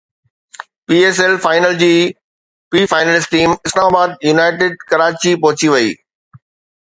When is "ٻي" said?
2.75-2.81